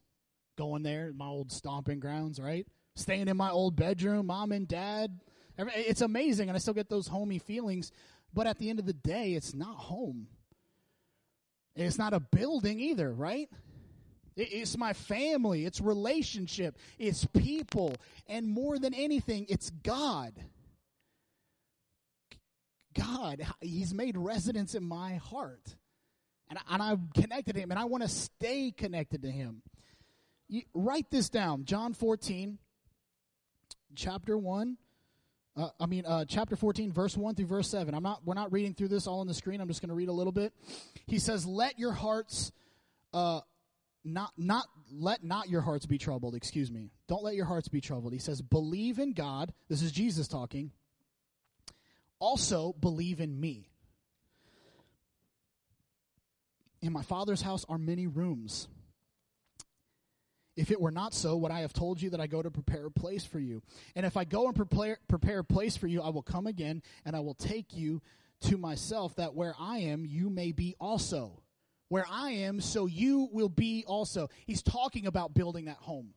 [0.56, 2.66] going there, my old stomping grounds, right?
[2.94, 5.18] Staying in my old bedroom, mom and dad.
[5.59, 7.90] It's amazing, and I still get those homey feelings.
[8.33, 10.28] But at the end of the day, it's not home.
[11.74, 13.48] It's not a building either, right?
[14.36, 15.64] It's my family.
[15.64, 16.78] It's relationship.
[16.98, 17.94] It's people.
[18.28, 20.34] And more than anything, it's God.
[22.94, 25.76] God, He's made residence in my heart.
[26.48, 29.62] And, I, I've connected to Him, and I want to stay connected to Him.
[30.48, 32.58] You, write this down John 14,
[33.94, 34.76] chapter 1.
[35.56, 37.94] Uh, I mean, uh, chapter 14, verse 1 through verse 7.
[37.94, 39.60] I'm not, we're not reading through this all on the screen.
[39.60, 40.52] I'm just going to read a little bit.
[41.06, 42.52] He says, Let your hearts
[43.12, 43.40] uh,
[44.04, 46.34] not not let not your hearts be troubled.
[46.34, 46.90] Excuse me.
[47.08, 48.12] Don't let your hearts be troubled.
[48.12, 49.52] He says believe in god.
[49.68, 50.70] This is jesus talking.
[52.18, 53.68] Also believe in me.
[56.82, 58.68] In my father's house are many rooms.
[60.56, 62.86] If it were not so, would I have told you that I go to prepare
[62.86, 63.62] a place for you?
[63.94, 66.82] And if I go and prepare, prepare a place for you, I will come again
[67.04, 68.02] and I will take you
[68.42, 71.42] to myself, that where I am, you may be also.
[71.90, 74.31] Where I am, so you will be also.
[74.46, 76.14] He's talking about building that home.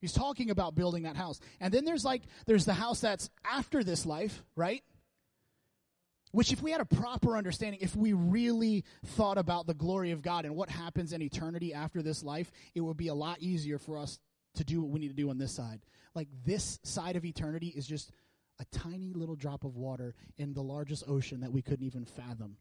[0.00, 1.40] He's talking about building that house.
[1.60, 4.84] And then there's like, there's the house that's after this life, right?
[6.30, 10.22] Which, if we had a proper understanding, if we really thought about the glory of
[10.22, 13.78] God and what happens in eternity after this life, it would be a lot easier
[13.78, 14.20] for us
[14.54, 15.80] to do what we need to do on this side.
[16.14, 18.12] Like, this side of eternity is just
[18.60, 22.56] a tiny little drop of water in the largest ocean that we couldn't even fathom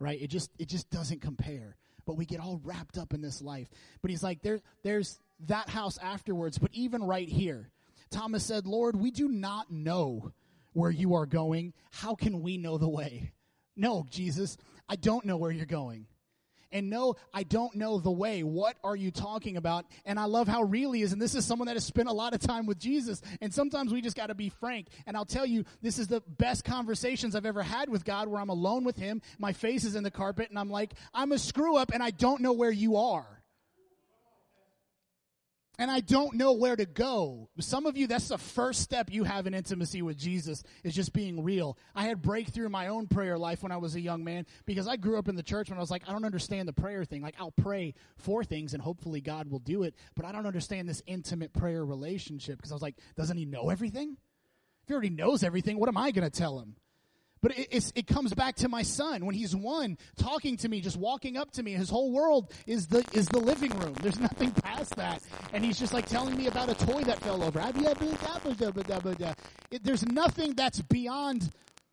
[0.00, 3.40] right it just it just doesn't compare but we get all wrapped up in this
[3.40, 3.68] life
[4.02, 7.70] but he's like there there's that house afterwards, but even right here,
[8.10, 10.32] Thomas said, Lord, we do not know
[10.72, 11.72] where you are going.
[11.90, 13.32] How can we know the way?
[13.76, 14.56] No, Jesus,
[14.88, 16.06] I don't know where you're going.
[16.72, 18.42] And no, I don't know the way.
[18.42, 19.86] What are you talking about?
[20.04, 21.12] And I love how real he is.
[21.12, 23.20] And this is someone that has spent a lot of time with Jesus.
[23.40, 24.88] And sometimes we just got to be frank.
[25.06, 28.40] And I'll tell you, this is the best conversations I've ever had with God where
[28.40, 29.22] I'm alone with him.
[29.38, 32.10] My face is in the carpet and I'm like, I'm a screw up and I
[32.10, 33.39] don't know where you are
[35.80, 37.48] and I don't know where to go.
[37.58, 41.14] Some of you, that's the first step you have in intimacy with Jesus is just
[41.14, 41.78] being real.
[41.94, 44.86] I had breakthrough in my own prayer life when I was a young man because
[44.86, 47.02] I grew up in the church when I was like, I don't understand the prayer
[47.06, 47.22] thing.
[47.22, 50.86] Like, I'll pray for things and hopefully God will do it, but I don't understand
[50.86, 54.18] this intimate prayer relationship because I was like, doesn't he know everything?
[54.82, 56.76] If he already knows everything, what am I going to tell him?
[57.42, 60.98] But it, it comes back to my son when he's one, talking to me, just
[60.98, 61.72] walking up to me.
[61.72, 63.94] His whole world is the is the living room.
[63.94, 65.22] There's nothing past that,
[65.52, 67.60] and he's just like telling me about a toy that fell over.
[69.70, 71.50] It, there's nothing that's beyond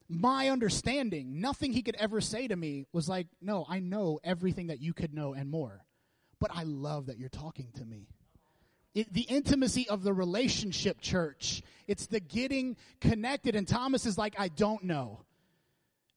[0.10, 1.40] my understanding.
[1.40, 4.94] Nothing he could ever say to me was like, "No, I know everything that you
[4.94, 5.86] could know and more."
[6.40, 8.10] But I love that you're talking to me.
[8.94, 11.62] It, the intimacy of the relationship church.
[11.88, 13.56] It's the getting connected.
[13.56, 15.22] And Thomas is like, I don't know.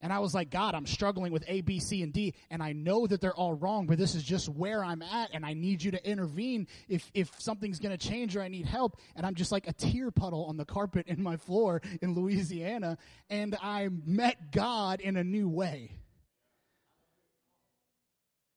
[0.03, 2.73] And I was like, God, I'm struggling with A, B, C, and D, and I
[2.73, 5.83] know that they're all wrong, but this is just where I'm at, and I need
[5.83, 8.99] you to intervene if, if something's gonna change or I need help.
[9.15, 12.97] And I'm just like a tear puddle on the carpet in my floor in Louisiana,
[13.29, 15.97] and I met God in a new way.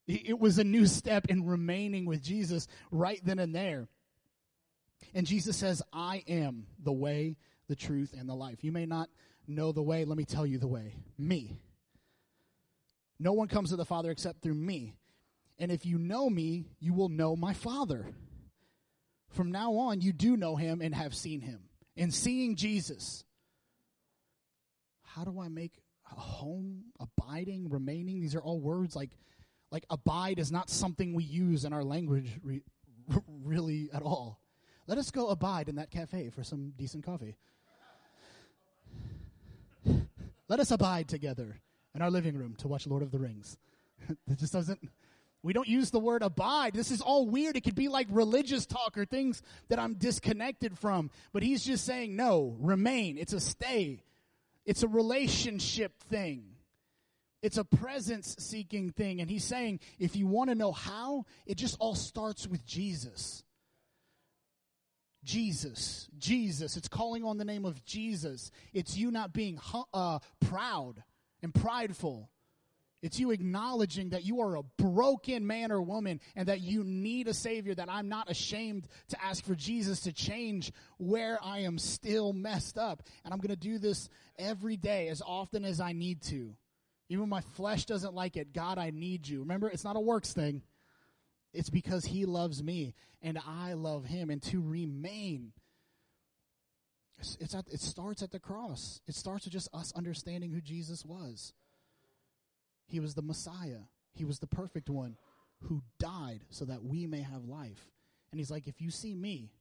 [0.06, 3.88] It was a new step in remaining with Jesus right then and there.
[5.14, 8.64] And Jesus says, I am the way, the truth, and the life.
[8.64, 9.10] You may not
[9.48, 10.06] know the way.
[10.06, 10.96] Let me tell you the way.
[11.18, 11.58] Me.
[13.20, 14.96] No one comes to the Father except through me.
[15.60, 18.08] And if you know me, you will know my Father.
[19.30, 21.62] From now on, you do know him and have seen him.
[21.96, 23.24] In seeing Jesus,
[25.04, 25.74] how do I make
[26.12, 28.20] a home, abiding, remaining?
[28.20, 29.12] These are all words like,
[29.72, 32.64] like abide is not something we use in our language re-
[33.44, 34.40] really at all.
[34.88, 37.38] Let us go abide in that cafe for some decent coffee.
[40.54, 41.60] Let us abide together
[41.96, 43.58] in our living room to watch Lord of the Rings.
[44.28, 44.88] it just doesn't,
[45.42, 46.76] we don't use the word abide.
[46.76, 47.58] This is all weird.
[47.58, 51.10] It could be like religious talk or things that I'm disconnected from.
[51.32, 53.18] But he's just saying, no, remain.
[53.18, 54.04] It's a stay.
[54.64, 56.44] It's a relationship thing.
[57.42, 59.22] It's a presence seeking thing.
[59.22, 63.44] And he's saying, if you want to know how, it just all starts with Jesus.
[65.24, 66.78] Jesus, Jesus.
[66.78, 68.52] It's calling on the name of Jesus.
[68.74, 69.60] It's you not being
[69.94, 71.04] uh, proud
[71.42, 72.30] and prideful.
[73.02, 77.28] It's you acknowledging that you are a broken man or woman and that you need
[77.28, 81.78] a Savior, that I'm not ashamed to ask for Jesus to change where I am
[81.78, 83.04] still messed up.
[83.26, 84.08] And I'm going to do this
[84.40, 86.56] every day as often as I need to.
[87.10, 89.40] Even when my flesh doesn't like it, God, I need you.
[89.42, 90.62] Remember, it's not a works thing.
[91.54, 94.30] It's because he loves me and I love him.
[94.30, 95.54] And to remain,
[97.20, 99.02] it's, it's at, it starts at the cross.
[99.08, 101.54] It starts with just us understanding who Jesus was.
[102.88, 103.82] He was the Messiah,
[104.14, 105.16] he was the perfect one
[105.62, 107.90] who died so that we may have life.
[108.32, 109.52] And he's like, if you see me,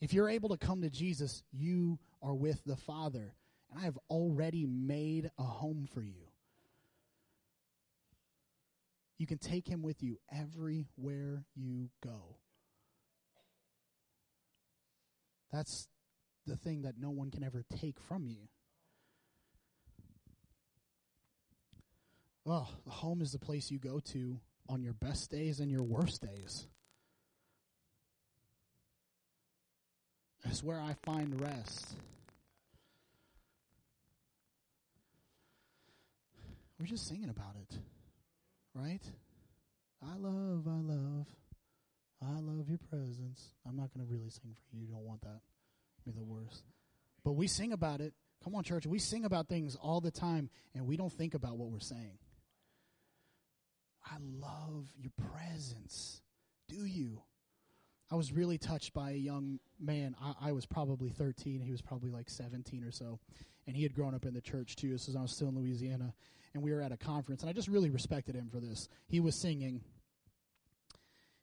[0.00, 3.34] if you're able to come to Jesus, you are with the Father.
[3.70, 6.29] And I have already made a home for you.
[9.20, 12.38] You can take him with you everywhere you go.
[15.52, 15.88] That's
[16.46, 18.48] the thing that no one can ever take from you.
[22.46, 24.40] Oh, well, home is the place you go to
[24.70, 26.66] on your best days and your worst days.
[30.46, 31.94] It's where I find rest.
[36.78, 37.76] We're just singing about it
[38.80, 39.02] right?
[40.02, 41.26] I love, I love,
[42.22, 43.54] I love your presence.
[43.66, 44.86] I'm not going to really sing for you.
[44.86, 45.40] You don't want that.
[46.04, 46.64] Be the worst.
[47.24, 48.14] But we sing about it.
[48.42, 48.86] Come on, church.
[48.86, 52.18] We sing about things all the time, and we don't think about what we're saying.
[54.04, 56.22] I love your presence.
[56.68, 57.20] Do you?
[58.10, 60.16] I was really touched by a young man.
[60.20, 61.60] I, I, was probably 13.
[61.60, 63.20] He was probably like 17 or so.
[63.66, 64.90] And he had grown up in the church too.
[64.90, 66.14] This was I was still in Louisiana.
[66.54, 67.42] And we were at a conference.
[67.42, 68.88] And I just really respected him for this.
[69.06, 69.82] He was singing.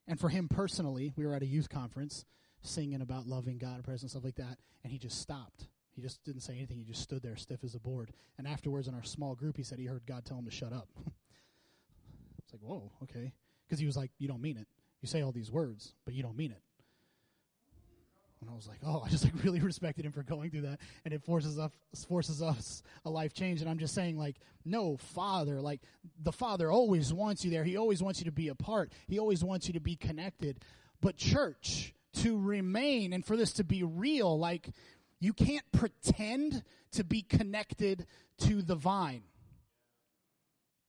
[0.08, 2.26] And for him personally, we were at a youth conference
[2.62, 4.58] singing about loving God and presence, stuff like that.
[4.84, 5.68] And he just stopped.
[5.93, 6.78] He just didn't say anything.
[6.78, 8.12] He just stood there stiff as a board.
[8.38, 10.74] And afterwards, in our small group, he said he heard God tell him to shut
[10.74, 10.89] up.
[12.43, 13.34] it's like, whoa, okay.
[13.66, 14.68] Because he was like, you don't mean it
[15.01, 16.62] you say all these words, but you don't mean it.
[18.41, 20.79] And I was like, oh, I just like really respected him for going through that,
[21.05, 21.71] and it forces us
[22.07, 23.61] forces us a life change.
[23.61, 24.35] And I'm just saying, like,
[24.65, 25.81] no, Father, like
[26.21, 27.63] the Father always wants you there.
[27.63, 28.91] He always wants you to be a part.
[29.07, 30.59] He always wants you to be connected.
[31.01, 34.69] But church, to remain and for this to be real, like
[35.19, 38.05] you can't pretend to be connected
[38.39, 39.23] to the vine.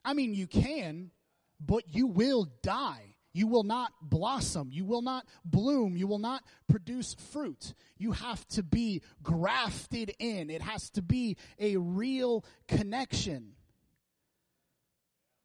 [0.05, 1.11] I mean, you can,
[1.59, 3.08] but you will die.
[3.31, 4.69] You will not blossom.
[4.71, 5.95] You will not bloom.
[5.95, 7.73] You will not produce fruit.
[7.97, 10.49] You have to be grafted in.
[10.49, 13.53] It has to be a real connection.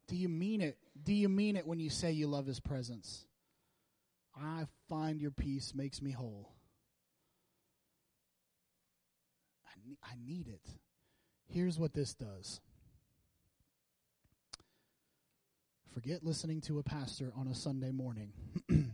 [0.07, 0.77] Do you mean it?
[1.01, 3.25] Do you mean it when you say you love his presence?
[4.35, 6.51] I find your peace makes me whole.
[10.03, 10.67] I need, it.
[11.47, 12.59] Here's what this does
[15.95, 18.33] Forget listening to a pastor on a Sunday morning.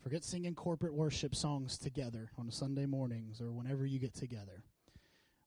[0.00, 4.62] Forget singing corporate worship songs together on Sunday mornings or whenever you get together.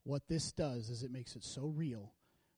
[0.04, 2.12] What this does is it makes it so real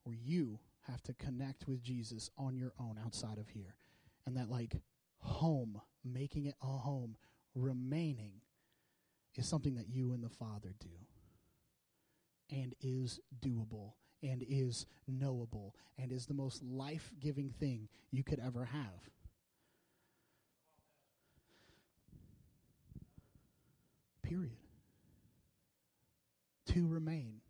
[0.06, 3.76] where you have to connect with Jesus on your own outside of here.
[4.26, 4.78] And that, like,
[5.20, 7.16] home, making it a home,
[7.54, 8.42] remaining,
[9.36, 10.90] is something that you and the Father do
[12.50, 13.92] and is doable
[14.24, 19.10] and is knowable and is the most life giving thing you could ever have.
[24.22, 24.58] Period.
[26.68, 27.42] To remain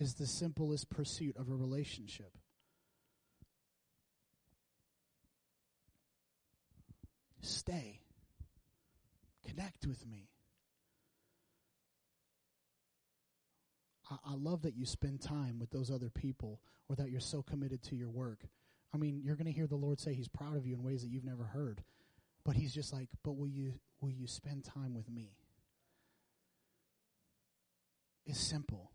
[0.00, 2.32] is the simplest pursuit of a relationship.
[7.42, 8.00] Stay.
[9.46, 10.29] Connect with me.
[14.10, 17.42] I, I love that you spend time with those other people or that you're so
[17.42, 18.40] committed to your work.
[18.92, 21.02] I mean, you're going to hear the Lord say He's proud of you in ways
[21.02, 21.82] that you've never heard.
[22.44, 25.36] But He's just like, but will you will you spend time with me?
[28.26, 28.90] It's simple.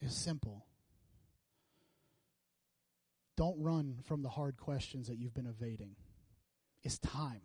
[0.00, 0.66] It's simple.
[3.36, 5.96] Don't run from the hard questions that you've been evading.
[6.82, 7.40] It's time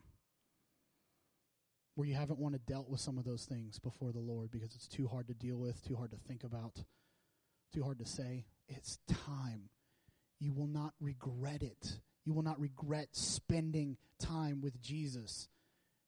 [1.95, 4.75] where you haven't wanted to dealt with some of those things before the Lord because
[4.75, 6.83] it's too hard to deal with, too hard to think about,
[7.73, 8.45] too hard to say.
[8.67, 9.69] It's time.
[10.39, 11.99] You will not regret it.
[12.25, 15.47] You will not regret spending time with Jesus.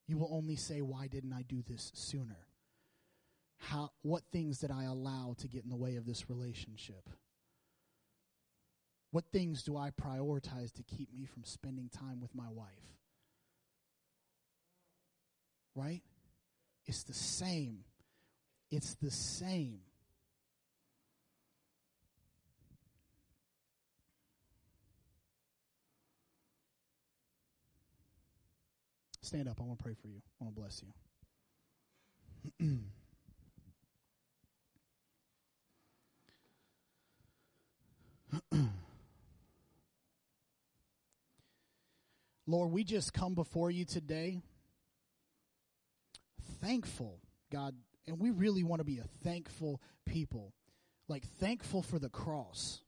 [0.07, 2.47] You will only say, Why didn't I do this sooner?
[3.59, 7.09] How, what things did I allow to get in the way of this relationship?
[9.11, 12.96] What things do I prioritize to keep me from spending time with my wife?
[15.77, 16.01] Right?
[16.85, 17.83] It's the same.
[18.71, 19.79] It's the same.
[29.21, 29.59] Stand up.
[29.59, 30.21] I want to pray for you.
[30.39, 30.81] I want to bless
[32.59, 32.79] you.
[42.47, 44.41] Lord, we just come before you today
[46.61, 47.19] thankful,
[47.51, 47.75] God,
[48.07, 50.53] and we really want to be a thankful people,
[51.07, 52.81] like thankful for the cross.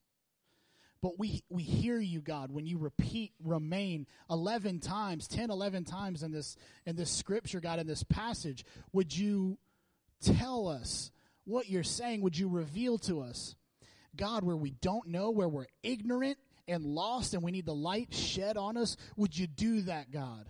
[1.02, 6.24] But we, we hear you, God, when you repeat remain 11 times, 10, 11 times
[6.24, 8.66] in this, in this scripture, God, in this passage.
[8.92, 9.58] Would you
[10.22, 11.12] tell us
[11.46, 12.22] what you're saying?
[12.22, 13.56] Would you reveal to us,
[14.16, 18.14] God, where we don't know, where we're ignorant and lost and we need the light
[18.14, 18.98] shed on us?
[19.16, 20.50] Would you do that, God?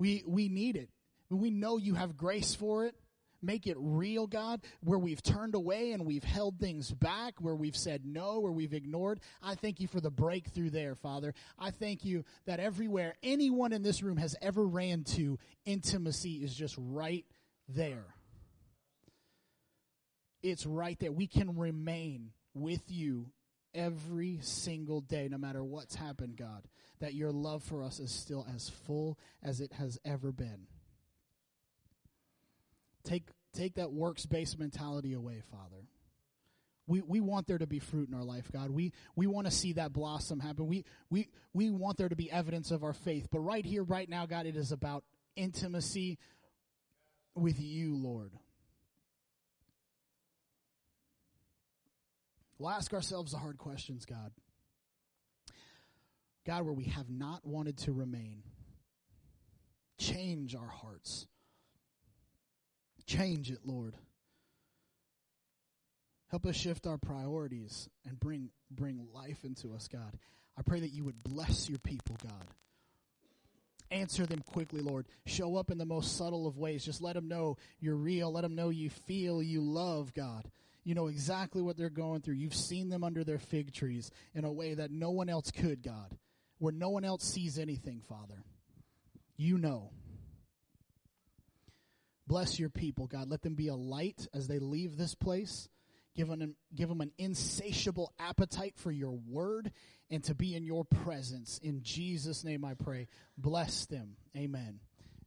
[0.00, 0.90] We, we need it.
[1.30, 2.94] We know you have grace for it.
[3.40, 7.76] Make it real, God, where we've turned away and we've held things back, where we've
[7.76, 9.20] said no, where we've ignored.
[9.40, 11.34] I thank you for the breakthrough there, Father.
[11.56, 16.52] I thank you that everywhere anyone in this room has ever ran to, intimacy is
[16.52, 17.24] just right
[17.68, 18.06] there.
[20.42, 21.12] It's right there.
[21.12, 23.30] We can remain with you
[23.72, 26.66] every single day, no matter what's happened, God,
[26.98, 30.66] that your love for us is still as full as it has ever been.
[33.08, 35.86] Take, take that works based mentality away, Father.
[36.86, 38.70] We, we want there to be fruit in our life, God.
[38.70, 40.66] We, we want to see that blossom happen.
[40.66, 43.28] We, we, we want there to be evidence of our faith.
[43.30, 45.04] But right here, right now, God, it is about
[45.36, 46.18] intimacy
[47.34, 48.32] with you, Lord.
[52.58, 54.32] We'll ask ourselves the hard questions, God.
[56.46, 58.42] God, where we have not wanted to remain,
[59.98, 61.26] change our hearts.
[63.08, 63.94] Change it, Lord.
[66.28, 70.18] Help us shift our priorities and bring bring life into us, God.
[70.58, 72.44] I pray that you would bless your people, God.
[73.90, 75.06] Answer them quickly, Lord.
[75.24, 76.84] Show up in the most subtle of ways.
[76.84, 78.30] Just let them know you're real.
[78.30, 80.44] Let them know you feel, you love, God.
[80.84, 82.34] You know exactly what they're going through.
[82.34, 85.82] You've seen them under their fig trees in a way that no one else could,
[85.82, 86.14] God,
[86.58, 88.42] where no one else sees anything, Father.
[89.38, 89.92] You know.
[92.28, 93.30] Bless your people, God.
[93.30, 95.70] Let them be a light as they leave this place.
[96.14, 99.72] Give them, give them an insatiable appetite for your word
[100.10, 101.58] and to be in your presence.
[101.62, 103.08] In Jesus' name I pray.
[103.38, 104.16] Bless them.
[104.36, 104.80] Amen.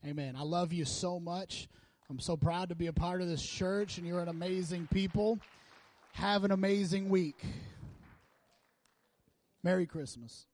[0.05, 0.35] Amen.
[0.37, 1.67] I love you so much.
[2.07, 5.39] I'm so proud to be a part of this church, and you're an amazing people.
[6.13, 7.41] Have an amazing week.
[9.63, 10.45] Merry Christmas.